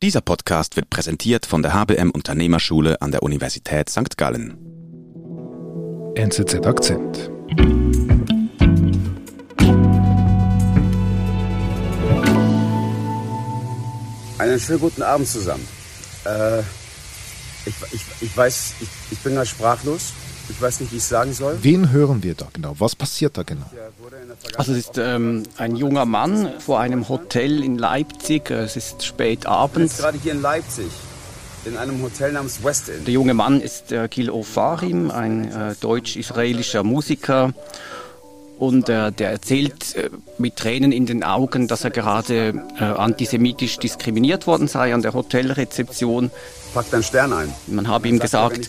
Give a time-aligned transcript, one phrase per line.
[0.00, 4.16] Dieser Podcast wird präsentiert von der HBM Unternehmerschule an der Universität St.
[4.16, 4.56] Gallen.
[6.14, 7.32] NZZ Akzent.
[14.38, 15.66] Einen schönen guten Abend zusammen.
[16.24, 16.60] Äh,
[17.66, 20.12] ich, ich, ich weiß, ich, ich bin da sprachlos.
[20.50, 21.58] Ich weiß nicht, wie ich es sagen soll.
[21.62, 22.74] Wen hören wir da genau?
[22.78, 23.66] Was passiert da genau?
[24.56, 28.50] Also es ist ähm, ein junger Mann vor einem Hotel in Leipzig.
[28.50, 29.92] Es ist spät Ich bin abends.
[29.94, 30.86] jetzt gerade hier in Leipzig,
[31.66, 33.04] in einem Hotel namens West Inn.
[33.04, 37.52] Der junge Mann ist äh, Gil Ofarim, ein äh, deutsch-israelischer Musiker.
[38.58, 43.78] Und äh, der erzählt äh, mit Tränen in den Augen, dass er gerade äh, antisemitisch
[43.78, 46.30] diskriminiert worden sei an der Hotelrezeption.
[46.74, 47.54] Pack deinen Stern ein.
[47.68, 48.68] Man habe ihm er, gesagt,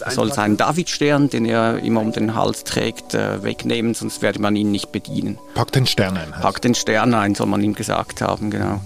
[0.00, 4.40] er soll seinen Davidstern, den er immer um den Hals trägt, äh, wegnehmen, sonst werde
[4.40, 5.38] man ihn nicht bedienen.
[5.54, 6.30] Pack den Stern ein.
[6.32, 6.42] heißt.
[6.42, 8.80] Pack den Stern ein, soll man ihm gesagt haben, genau.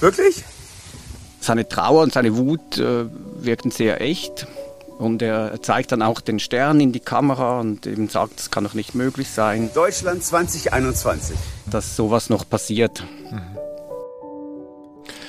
[0.00, 0.44] Wirklich?
[1.40, 3.06] Seine Trauer und seine Wut äh,
[3.36, 4.46] wirken sehr echt.
[4.98, 8.62] Und er zeigt dann auch den Stern in die Kamera und eben sagt, es kann
[8.64, 11.36] doch nicht möglich sein, Deutschland 2021.
[11.68, 13.02] dass sowas noch passiert.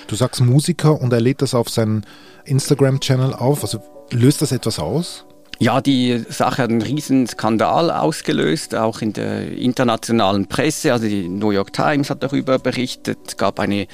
[0.07, 2.05] Du sagst Musiker und er lädt das auf seinen
[2.45, 3.63] Instagram-Channel auf.
[3.63, 3.79] Also
[4.11, 5.25] löst das etwas aus?
[5.57, 10.91] Ja, die Sache hat einen riesen Skandal ausgelöst, auch in der internationalen Presse.
[10.91, 13.19] Also die New York Times hat darüber berichtet.
[13.27, 13.87] Es gab eine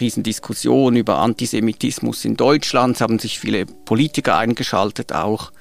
[0.00, 2.96] riesen Diskussion über Antisemitismus in Deutschland.
[2.96, 5.52] Es haben sich viele Politiker eingeschaltet auch.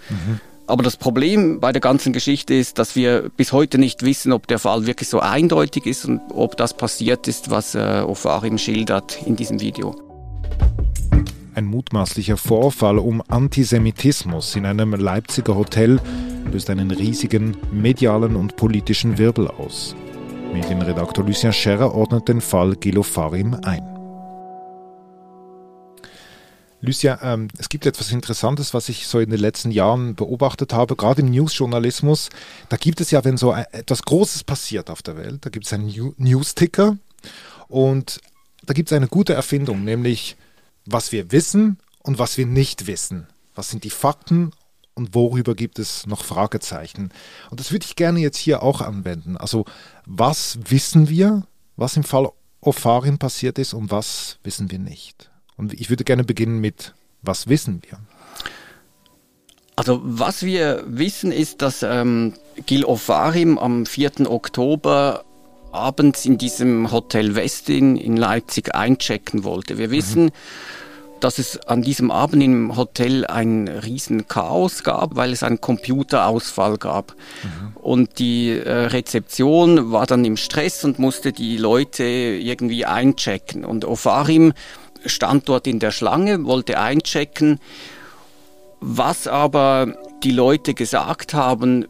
[0.66, 4.48] Aber das Problem bei der ganzen Geschichte ist, dass wir bis heute nicht wissen, ob
[4.48, 9.20] der Fall wirklich so eindeutig ist und ob das passiert ist, was äh, Ofarim schildert
[9.26, 10.13] in diesem Video.
[11.56, 16.00] Ein mutmaßlicher Vorfall um Antisemitismus in einem Leipziger Hotel
[16.52, 19.96] löst einen riesigen medialen und politischen Wirbel aus.
[20.52, 23.84] Medienredakteur Lucien Scherrer ordnet den Fall Gilo Farim ein.
[26.82, 30.96] Lucia, ähm, es gibt etwas Interessantes, was ich so in den letzten Jahren beobachtet habe,
[30.96, 32.30] gerade im Newsjournalismus.
[32.68, 35.66] Da gibt es ja, wenn so ein- etwas Großes passiert auf der Welt, da gibt
[35.66, 36.98] es einen New- News-Ticker
[37.70, 38.20] und
[38.66, 40.36] da gibt es eine gute Erfindung, nämlich
[40.86, 43.28] was wir wissen und was wir nicht wissen.
[43.56, 44.52] Was sind die Fakten
[44.94, 47.12] und worüber gibt es noch Fragezeichen?
[47.50, 49.38] Und das würde ich gerne jetzt hier auch anwenden.
[49.38, 49.66] Also
[50.06, 52.30] was wissen wir, was im Fall
[52.62, 55.30] Ofarim passiert ist und was wissen wir nicht?
[55.58, 58.00] Und ich würde gerne beginnen mit, was wissen wir?
[59.76, 62.34] Also was wir wissen ist, dass ähm,
[62.66, 64.30] Gil Ofarim am 4.
[64.30, 65.26] Oktober
[65.74, 69.78] abends in diesem Hotel Westin in Leipzig einchecken wollte.
[69.78, 70.32] Wir wissen,
[71.24, 76.78] dass es an diesem Abend im Hotel ein riesen Chaos gab, weil es einen Computerausfall
[76.78, 77.16] gab.
[77.76, 83.64] Und die äh, Rezeption war dann im Stress und musste die Leute irgendwie einchecken.
[83.64, 84.54] Und Ofarim
[85.06, 87.60] stand dort in der Schlange, wollte einchecken.
[88.82, 91.86] Was aber die Leute gesagt haben,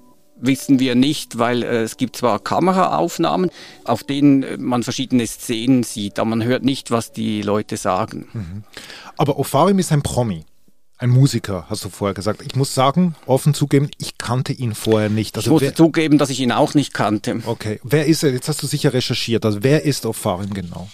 [0.46, 3.50] wissen wir nicht, weil äh, es gibt zwar Kameraaufnahmen,
[3.84, 8.64] auf denen äh, man verschiedene Szenen sieht, aber man hört nicht, was die Leute sagen.
[9.18, 10.44] Aber Ofarim ist ein Promi.
[11.00, 12.42] Ein Musiker, hast du vorher gesagt.
[12.46, 15.31] Ich muss sagen, offen zugeben, ich kannte ihn vorher nicht.
[15.31, 17.42] Ich Also musste wer, zugeben, dass ich ihn auch nicht kannte.
[17.46, 18.31] okay, wer ist er?
[18.31, 19.44] Jetzt hast du sicher recherchiert.
[19.44, 20.88] Also wer ist Ofarim genau?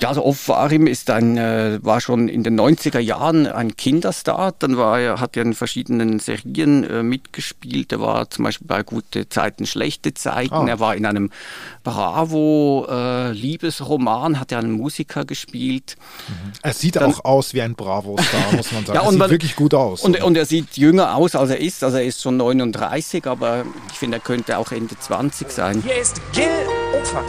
[0.00, 4.54] Ja, also Ofarim ist ein, äh, war schon in den 90er Jahren ein Kinderstar.
[4.58, 7.92] Dann war er, hat er in verschiedenen Serien äh, mitgespielt.
[7.92, 10.54] Er war zum Beispiel bei Gute Zeiten, Schlechte Zeiten.
[10.54, 10.66] Ah.
[10.66, 11.30] Er war in einem
[11.84, 15.96] Bravo-Liebesroman, hat er einen Musiker gespielt.
[16.62, 18.96] Er sieht auch aus wie ein Bravo-Star, muss man sagen.
[18.96, 20.02] Ja, er und sieht man- wirklich gut aus.
[20.02, 21.82] Und, und er sieht jünger aus, als er ist.
[21.84, 25.82] Also er ist schon 39, aber ich finde, er könnte auch Ende 20 sein.
[25.84, 26.44] Hier ist Gil
[27.00, 27.24] Ofer.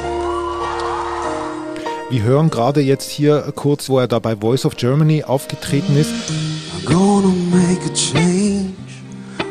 [2.11, 6.11] Wir hören gerade jetzt hier kurz, wo er da bei Voice of Germany aufgetreten ist.
[6.11, 8.73] I'm gonna make a change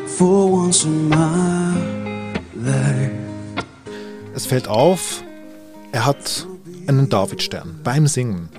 [0.07, 1.75] for once in my
[2.55, 3.13] life.
[4.35, 5.23] Es fällt auf,
[5.93, 6.47] er hat
[6.87, 8.51] einen Davidstern beim Singen.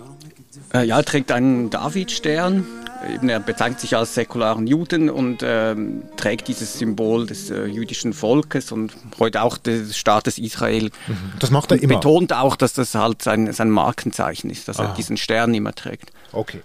[0.73, 2.65] Äh, ja, er trägt einen Davidstern.
[3.09, 8.13] Eben, er bezeichnet sich als säkularen Juden und ähm, trägt dieses Symbol des äh, jüdischen
[8.13, 10.91] Volkes und heute auch des Staates Israel.
[11.39, 11.95] Das macht er Und immer.
[11.95, 14.85] betont auch, dass das halt sein, sein Markenzeichen ist, dass Ah.
[14.85, 16.11] er diesen Stern immer trägt.
[16.31, 16.61] Okay.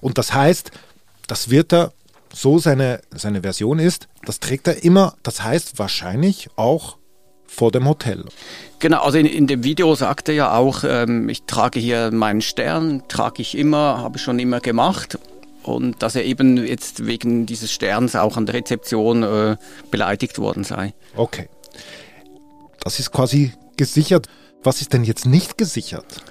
[0.00, 0.70] Und das heißt,
[1.26, 1.92] das wird er,
[2.32, 6.96] so seine, seine Version ist, das trägt er immer, das heißt wahrscheinlich auch
[7.46, 8.24] vor dem Hotel.
[8.80, 12.42] Genau, also in, in dem Video sagt er ja auch, ähm, ich trage hier meinen
[12.42, 15.18] Stern, trage ich immer, habe ich schon immer gemacht.
[15.66, 19.56] Und dass er eben jetzt wegen dieses Sterns auch an der Rezeption äh,
[19.90, 20.94] beleidigt worden sei.
[21.16, 21.48] Okay.
[22.80, 24.28] Das ist quasi gesichert.
[24.62, 26.22] Was ist denn jetzt nicht gesichert?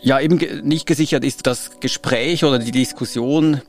[0.00, 0.36] Ja, eben
[0.66, 3.60] nicht gesichert ist das Gespräch oder die Diskussion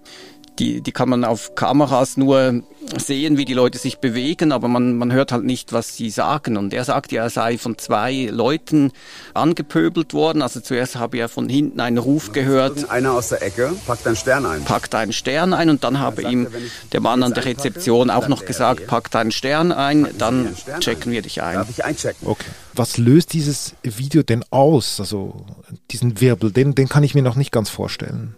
[0.60, 2.64] die, die kann man auf Kameras nur
[2.98, 6.58] sehen, wie die Leute sich bewegen, aber man, man hört halt nicht, was sie sagen.
[6.58, 8.92] Und er sagt ja, er sei von zwei Leuten
[9.34, 10.42] angepöbelt worden.
[10.42, 12.90] Also zuerst habe er von hinten einen Ruf gehört.
[12.90, 14.64] Einer aus der Ecke packt einen Stern ein.
[14.66, 16.48] Packt einen Stern ein und dann habe ihm
[16.92, 21.22] der Mann an der Rezeption auch noch gesagt, packt einen Stern ein, dann checken wir
[21.22, 21.56] dich ein.
[21.56, 22.28] Darf ich einchecken?
[22.28, 22.50] Okay.
[22.74, 25.00] Was löst dieses Video denn aus?
[25.00, 25.46] Also
[25.92, 28.36] diesen Wirbel, den, den kann ich mir noch nicht ganz vorstellen.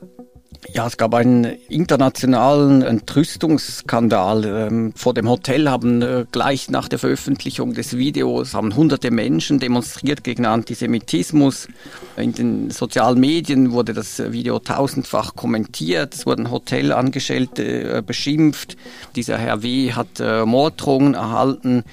[0.70, 4.46] Ja, es gab einen internationalen Entrüstungsskandal.
[4.46, 9.60] Ähm, vor dem Hotel haben äh, gleich nach der Veröffentlichung des Videos haben hunderte Menschen
[9.60, 11.68] demonstriert gegen Antisemitismus.
[12.16, 16.14] In den sozialen Medien wurde das Video tausendfach kommentiert.
[16.14, 18.78] Es wurden Hotelangestellte äh, beschimpft.
[19.16, 19.94] Dieser Herr W.
[19.94, 21.84] hat äh, Morddrohungen erhalten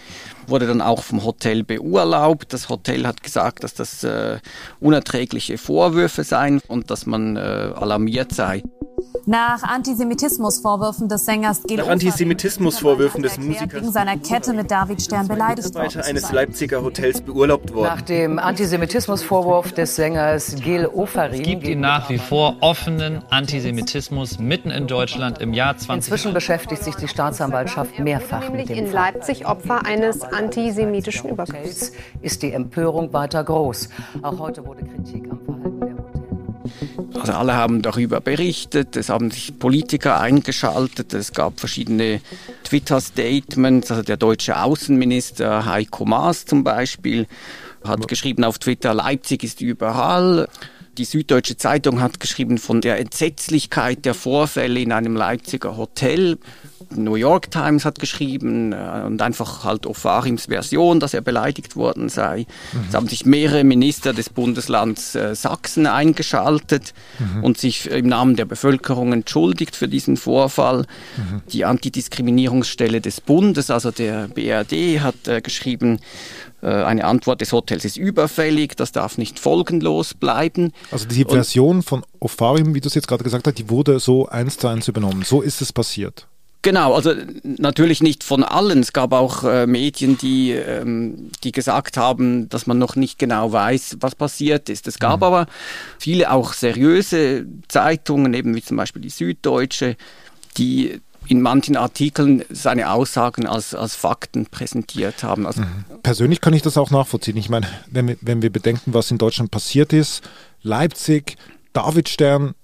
[0.49, 2.53] wurde dann auch vom Hotel beurlaubt.
[2.53, 4.39] Das Hotel hat gesagt, dass das äh,
[4.81, 8.63] unerträgliche Vorwürfe seien und dass man äh, alarmiert sei.
[9.27, 15.29] Nach Antisemitismusvorwürfen des Sängers Gil Nach Antisemitismusvorwürfen des Musikers wegen seiner Kette mit David Stern
[15.29, 17.89] beleidigt worden eines Leipziger Hotels beurlaubt worden.
[17.89, 21.41] Nach dem Antisemitismusvorwurf des Sängers Gil Ofarim.
[21.41, 25.95] Es gibt ihn nach wie vor offenen Antisemitismus mitten in Deutschland im Jahr 20.
[25.95, 31.93] Inzwischen beschäftigt sich die Staatsanwaltschaft mehrfach mit dem in Leipzig Opfer eines antisemitischen Übergriffs.
[32.23, 33.91] Ist die Empörung weiter groß.
[34.23, 35.88] Auch heute wurde Kritik am Verhalten
[37.15, 42.21] also alle haben darüber berichtet, es haben sich Politiker eingeschaltet, es gab verschiedene
[42.65, 47.27] Twitter-Statements, also der deutsche Außenminister Heiko Maas zum Beispiel
[47.85, 50.49] hat geschrieben auf Twitter, Leipzig ist überall.
[50.99, 56.39] Die Süddeutsche Zeitung hat geschrieben von der Entsetzlichkeit der Vorfälle in einem Leipziger Hotel.
[56.95, 62.09] New York Times hat geschrieben äh, und einfach halt Ofarims Version, dass er beleidigt worden
[62.09, 62.47] sei.
[62.73, 62.81] Mhm.
[62.89, 67.45] Es haben sich mehrere Minister des Bundeslands äh, Sachsen eingeschaltet mhm.
[67.45, 70.87] und sich im Namen der Bevölkerung entschuldigt für diesen Vorfall.
[71.17, 71.43] Mhm.
[71.53, 76.01] Die Antidiskriminierungsstelle des Bundes, also der BRD, hat äh, geschrieben,
[76.63, 80.73] äh, eine Antwort des Hotels ist überfällig, das darf nicht folgenlos bleiben.
[80.91, 84.01] Also die Version und, von Ofarim, wie du es jetzt gerade gesagt hast, die wurde
[84.01, 85.23] so eins zu eins übernommen.
[85.23, 86.27] So ist es passiert.
[86.63, 87.15] Genau, also
[87.45, 88.81] natürlich nicht von allen.
[88.81, 93.53] Es gab auch äh, Medien, die, ähm, die gesagt haben, dass man noch nicht genau
[93.53, 94.89] weiß, was passiert ist.
[94.89, 95.25] Es gab mhm.
[95.25, 95.47] aber
[95.99, 99.97] viele auch seriöse Zeitungen, eben wie zum Beispiel die Süddeutsche,
[100.57, 105.47] die in manchen Artikeln seine Aussagen als, als Fakten präsentiert haben.
[105.47, 105.85] Also mhm.
[106.03, 107.37] Persönlich kann ich das auch nachvollziehen.
[107.37, 110.23] Ich meine, wenn wir, wenn wir bedenken, was in Deutschland passiert ist,
[110.63, 111.37] Leipzig,
[111.73, 112.55] David Stern,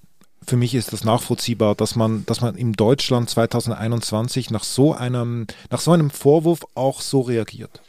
[0.47, 5.47] für mich ist das nachvollziehbar, dass man, dass man in Deutschland 2021 nach so einem,
[5.71, 7.81] nach so einem Vorwurf auch so reagiert.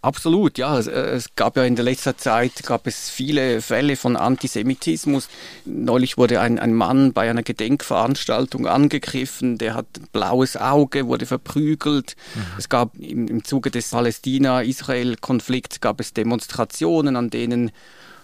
[0.00, 0.78] Absolut, ja.
[0.78, 5.28] Es, äh, es, gab ja in der letzten Zeit gab es viele Fälle von Antisemitismus.
[5.64, 11.26] Neulich wurde ein, ein Mann bei einer Gedenkveranstaltung angegriffen, der hat ein blaues Auge, wurde
[11.26, 12.14] verprügelt.
[12.34, 12.40] Mhm.
[12.58, 17.72] Es gab im, im Zuge des Palästina-Israel-Konflikts gab es Demonstrationen, an denen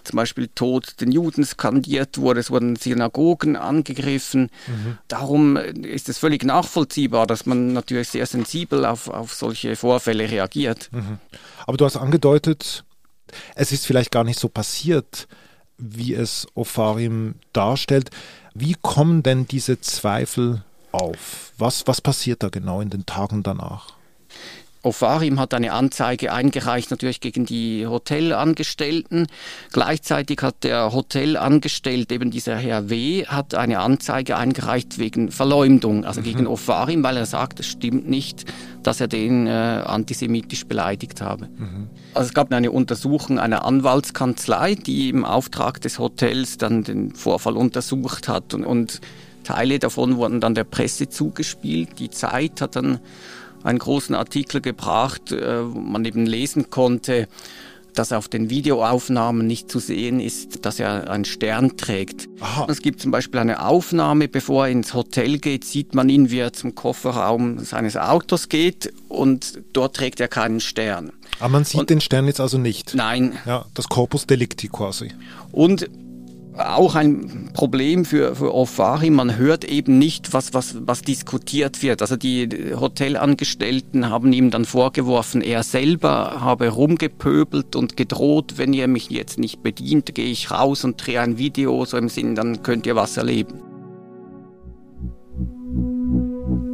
[0.05, 4.51] zum Beispiel Tod den Juden skandiert wurde, es wurden Synagogen angegriffen.
[4.67, 4.99] Mhm.
[5.09, 10.89] Darum ist es völlig nachvollziehbar, dass man natürlich sehr sensibel auf, auf solche Vorfälle reagiert.
[10.93, 11.19] Mhm.
[11.67, 12.85] Aber du hast angedeutet,
[13.55, 15.27] es ist vielleicht gar nicht so passiert,
[15.79, 18.11] wie es Ofarim darstellt.
[18.55, 21.52] Wie kommen denn diese Zweifel auf?
[21.59, 23.95] Was, was passiert da genau in den Tagen danach?
[24.85, 29.26] Ofarim hat eine Anzeige eingereicht, natürlich gegen die Hotelangestellten.
[29.73, 36.21] Gleichzeitig hat der Hotelangestellte, eben dieser Herr W., hat eine Anzeige eingereicht wegen Verleumdung, also
[36.21, 36.25] mhm.
[36.25, 38.45] gegen Ofarim, weil er sagt, es stimmt nicht,
[38.83, 41.47] dass er den äh, antisemitisch beleidigt habe.
[41.47, 41.88] Mhm.
[42.12, 47.57] Also es gab eine Untersuchung einer Anwaltskanzlei, die im Auftrag des Hotels dann den Vorfall
[47.57, 49.00] untersucht hat und, und
[49.45, 51.99] Teile davon wurden dann der Presse zugespielt.
[51.99, 52.99] Die Zeit hat dann
[53.64, 57.28] einen großen Artikel gebracht, äh, wo man eben lesen konnte,
[57.94, 62.28] dass auf den Videoaufnahmen nicht zu sehen ist, dass er einen Stern trägt.
[62.40, 62.66] Aha.
[62.68, 66.38] Es gibt zum Beispiel eine Aufnahme, bevor er ins Hotel geht, sieht man ihn, wie
[66.38, 71.12] er zum Kofferraum seines Autos geht und dort trägt er keinen Stern.
[71.38, 72.94] Aber man sieht und, den Stern jetzt also nicht?
[72.94, 73.38] Nein.
[73.47, 75.12] Ja, das Corpus Delicti quasi.
[75.52, 75.88] Und
[76.56, 79.11] auch ein Problem für, für Ofari.
[79.11, 82.02] Man hört eben nicht, was, was, was diskutiert wird.
[82.02, 88.88] Also die Hotelangestellten haben ihm dann vorgeworfen, er selber habe rumgepöbelt und gedroht, wenn ihr
[88.88, 92.62] mich jetzt nicht bedient, gehe ich raus und drehe ein Video, so im Sinn, dann
[92.62, 93.61] könnt ihr was erleben.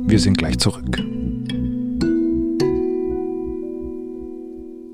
[0.07, 0.99] Wir sind gleich zurück.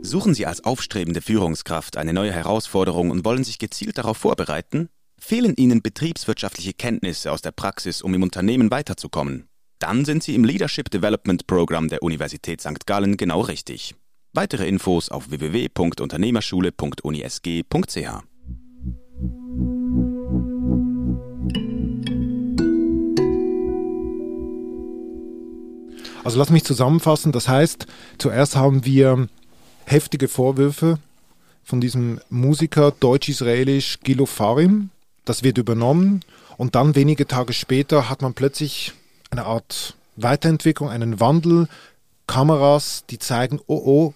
[0.06, 4.88] Suchen Sie als aufstrebende Führungskraft eine neue Herausforderung und wollen sich gezielt darauf vorbereiten?
[5.18, 9.48] Fehlen Ihnen betriebswirtschaftliche Kenntnisse aus der Praxis, um im Unternehmen weiterzukommen?
[9.80, 12.86] Dann sind Sie im Leadership Development Programm der Universität St.
[12.86, 13.96] Gallen genau richtig.
[14.32, 17.98] Weitere Infos auf www.unternehmerschule.unisg.ch.
[26.22, 27.32] Also lass mich zusammenfassen.
[27.32, 27.86] Das heißt,
[28.18, 29.28] zuerst haben wir
[29.86, 30.98] heftige Vorwürfe
[31.64, 34.90] von diesem Musiker deutsch-israelisch Gilo Farim.
[35.24, 36.20] Das wird übernommen
[36.58, 38.92] und dann wenige Tage später hat man plötzlich
[39.30, 41.68] eine Art Weiterentwicklung, einen Wandel,
[42.26, 44.14] Kameras, die zeigen, oh oh,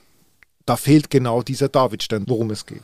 [0.66, 2.82] da fehlt genau dieser Davidstern, worum es geht.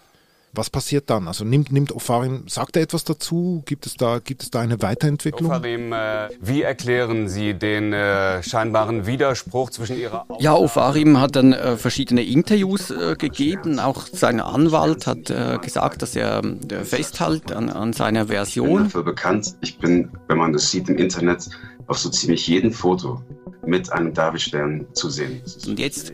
[0.56, 1.28] Was passiert dann?
[1.28, 3.62] Also nimmt, nimmt Ofarim, sagt er etwas dazu?
[3.66, 5.50] Gibt es da, gibt es da eine Weiterentwicklung?
[5.50, 10.25] Ofarim, äh, wie erklären Sie den äh, scheinbaren Widerspruch zwischen Ihrer...
[10.38, 13.78] Ja, Ofarim hat dann äh, verschiedene Interviews äh, gegeben.
[13.78, 18.68] Auch sein Anwalt hat äh, gesagt, dass er äh, festhält an, an seiner Version.
[18.68, 19.56] Ich bin dafür bekannt.
[19.60, 21.50] Ich bin, wenn man das sieht im Internet,
[21.86, 23.20] auf so ziemlich jedem Foto
[23.66, 25.42] mit einem Davidstern zu sehen.
[25.66, 26.12] Und jetzt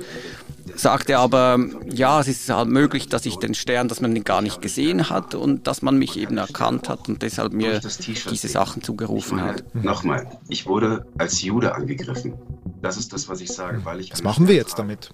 [0.76, 1.58] sagt er aber,
[1.90, 5.10] ja, es ist halt möglich, dass ich den Stern, dass man ihn gar nicht gesehen
[5.10, 9.64] hat und dass man mich eben erkannt hat und deshalb mir diese Sachen zugerufen hat.
[9.74, 12.34] Nochmal, ich wurde als Jude angegriffen.
[12.80, 14.12] Das ist das, was ich sage, weil ich...
[14.12, 15.10] Was machen wir jetzt damit?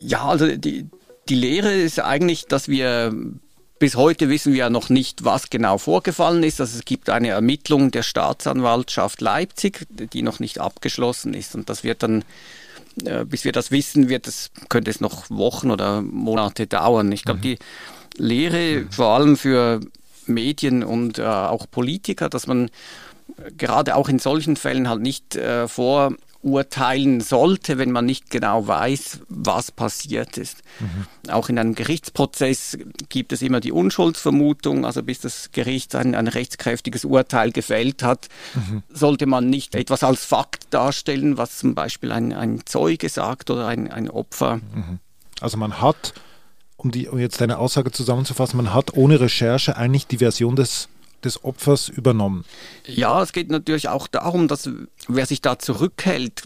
[0.00, 0.86] Ja, also die,
[1.28, 3.14] die Lehre ist eigentlich, dass wir
[3.78, 6.60] bis heute wissen wir ja noch nicht, was genau vorgefallen ist.
[6.60, 11.56] Also es gibt eine Ermittlung der Staatsanwaltschaft Leipzig, die noch nicht abgeschlossen ist.
[11.56, 12.24] Und das wird dann, äh,
[13.26, 17.10] bis wir das wissen, wird es, könnte es noch Wochen oder Monate dauern.
[17.12, 17.58] Ich glaube, die
[18.16, 19.80] Lehre vor allem für
[20.26, 22.70] Medien und äh, auch Politiker, dass man
[23.56, 25.68] gerade auch in solchen Fällen halt nicht äh,
[26.42, 30.58] vorurteilen sollte, wenn man nicht genau weiß, was passiert ist.
[30.80, 31.30] Mhm.
[31.30, 32.76] Auch in einem Gerichtsprozess
[33.08, 38.28] gibt es immer die Unschuldsvermutung, also bis das Gericht ein, ein rechtskräftiges Urteil gefällt hat,
[38.54, 38.82] mhm.
[38.90, 43.66] sollte man nicht etwas als Fakt darstellen, was zum Beispiel ein, ein Zeuge sagt oder
[43.66, 44.56] ein, ein Opfer.
[44.56, 44.98] Mhm.
[45.40, 46.12] Also man hat,
[46.76, 50.88] um, die, um jetzt deine Aussage zusammenzufassen, man hat ohne Recherche eigentlich die Version des
[51.24, 52.44] des Opfers übernommen.
[52.86, 54.68] Ja, es geht natürlich auch darum, dass
[55.08, 56.42] wer sich da zurückhält,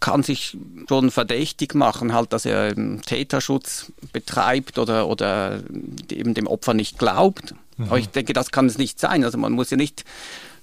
[0.00, 0.56] kann sich
[0.88, 5.62] schon verdächtig machen, halt, dass er Täterschutz betreibt oder, oder
[6.10, 7.54] eben dem Opfer nicht glaubt.
[7.76, 7.84] Mhm.
[7.84, 9.24] Aber ich denke, das kann es nicht sein.
[9.24, 10.04] Also man muss ja nicht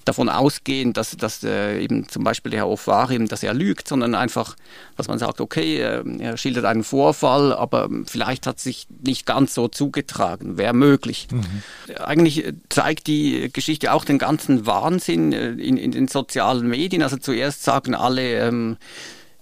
[0.06, 4.14] davon ausgehen, dass, dass äh, eben zum Beispiel der Herr Ofarim, dass er lügt, sondern
[4.14, 4.56] einfach,
[4.96, 9.54] dass man sagt, okay, äh, er schildert einen Vorfall, aber vielleicht hat sich nicht ganz
[9.54, 11.28] so zugetragen, wäre möglich.
[11.30, 11.44] Mhm.
[11.98, 17.02] Eigentlich zeigt die Geschichte auch den ganzen Wahnsinn äh, in, in den sozialen Medien.
[17.02, 18.76] Also zuerst sagen alle, ähm,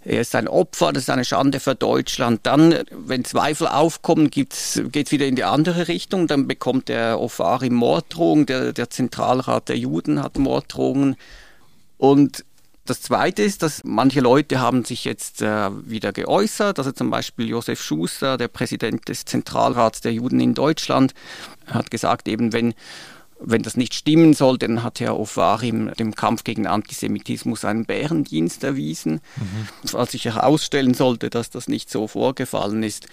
[0.05, 2.41] er ist ein Opfer, das ist eine Schande für Deutschland.
[2.43, 6.27] Dann, wenn Zweifel aufkommen, geht es wieder in die andere Richtung.
[6.27, 11.17] Dann bekommt der Ofari Morddrohungen, der, der Zentralrat der Juden hat Morddrohungen.
[11.97, 12.45] Und
[12.85, 16.79] das Zweite ist, dass manche Leute haben sich jetzt äh, wieder geäußert.
[16.79, 21.15] Also zum Beispiel Josef Schuster, der Präsident des Zentralrats der Juden in Deutschland,
[21.67, 22.75] hat gesagt, eben wenn
[23.41, 28.65] wenn das nicht stimmen soll, dann hat Herr Ofarim dem Kampf gegen Antisemitismus einen Bärendienst
[28.65, 29.21] erwiesen.
[29.37, 29.69] Mhm.
[29.87, 33.07] Falls sich herausstellen sollte, dass das nicht so vorgefallen ist,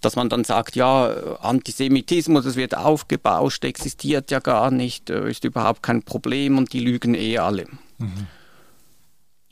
[0.00, 1.08] dass man dann sagt, ja,
[1.40, 6.80] Antisemitismus, das wird aufgebauscht, existiert ja gar nicht, äh, ist überhaupt kein Problem und die
[6.80, 7.66] lügen eh alle.
[7.98, 8.26] Mhm.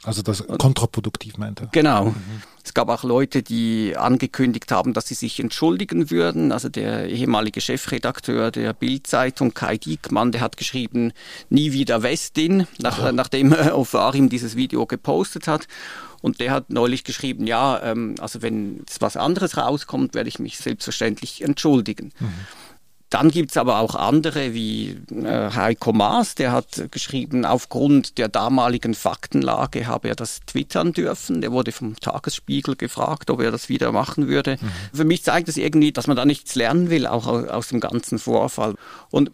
[0.04, 1.68] Also das kontraproduktiv meint er.
[1.72, 2.06] Genau.
[2.06, 2.42] Mhm.
[2.64, 6.52] Es gab auch Leute, die angekündigt haben, dass sie sich entschuldigen würden.
[6.52, 11.12] Also der ehemalige Chefredakteur der Bildzeitung Kai Diekmann, der hat geschrieben,
[11.50, 15.66] nie wieder Westin, nach, nachdem Ofarim dieses Video gepostet hat.
[16.20, 20.58] Und der hat neulich geschrieben, ja, ähm, also wenn was anderes rauskommt, werde ich mich
[20.58, 22.12] selbstverständlich entschuldigen.
[22.18, 22.28] Mhm.
[23.10, 28.28] Dann gibt es aber auch andere wie äh, Heiko Maas, der hat geschrieben, aufgrund der
[28.28, 31.40] damaligen Faktenlage habe er das twittern dürfen.
[31.40, 34.58] Der wurde vom Tagesspiegel gefragt, ob er das wieder machen würde.
[34.60, 34.96] Mhm.
[34.96, 37.80] Für mich zeigt es das irgendwie, dass man da nichts lernen will, auch aus dem
[37.80, 38.74] ganzen Vorfall.
[39.10, 39.30] Und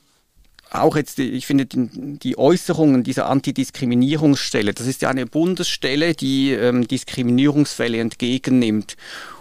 [0.71, 1.89] auch jetzt, ich finde, die,
[2.19, 8.97] die Äußerungen dieser Antidiskriminierungsstelle, das ist ja eine Bundesstelle, die ähm, Diskriminierungsfälle entgegennimmt.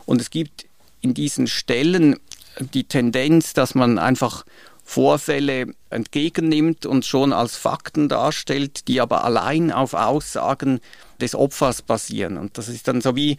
[0.05, 0.65] Und es gibt
[1.01, 2.17] in diesen Stellen
[2.59, 4.45] die Tendenz, dass man einfach
[4.83, 10.81] Vorfälle entgegennimmt und schon als Fakten darstellt, die aber allein auf Aussagen
[11.21, 12.37] des Opfers basieren.
[12.37, 13.37] Und das ist dann so wie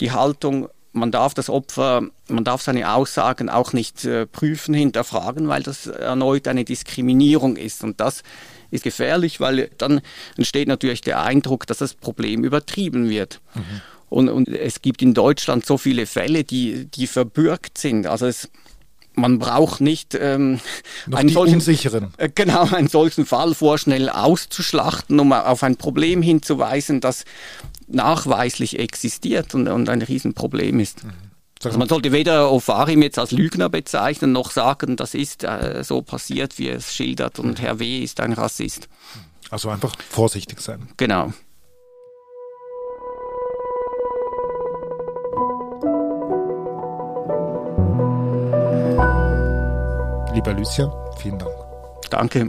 [0.00, 5.46] die Haltung, man darf das Opfer, man darf seine Aussagen auch nicht äh, prüfen, hinterfragen,
[5.46, 7.84] weil das erneut eine Diskriminierung ist.
[7.84, 8.22] Und das
[8.70, 10.00] ist gefährlich, weil dann
[10.36, 13.40] entsteht natürlich der Eindruck, dass das Problem übertrieben wird.
[13.54, 13.82] Mhm.
[14.08, 18.06] Und, und es gibt in Deutschland so viele Fälle, die, die verbürgt sind.
[18.06, 18.48] Also es
[19.16, 20.60] man braucht nicht ähm,
[21.10, 22.12] einen solchen, unsicheren.
[22.18, 27.24] äh, genau einen solchen Fall vorschnell auszuschlachten, um auf ein Problem hinzuweisen, das
[27.88, 31.02] nachweislich existiert und, und ein Riesenproblem ist.
[31.64, 36.02] Also man sollte weder Ofarim jetzt als Lügner bezeichnen, noch sagen, das ist äh, so
[36.02, 38.00] passiert, wie es schildert und Herr W.
[38.00, 38.88] ist ein Rassist.
[39.50, 40.88] Also einfach vorsichtig sein.
[40.98, 41.32] Genau.
[50.36, 51.50] Lieber Lucia, vielen Dank.
[52.10, 52.46] Danke.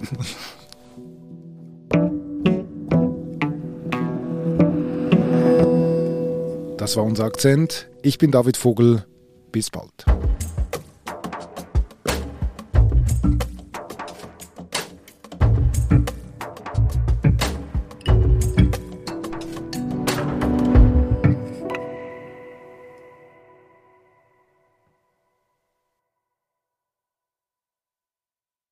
[6.75, 7.89] Das war unser Akzent.
[8.01, 9.05] Ich bin David Vogel.
[9.53, 10.03] Bis bald.